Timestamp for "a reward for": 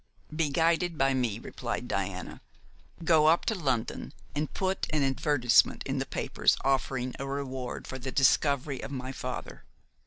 7.19-7.99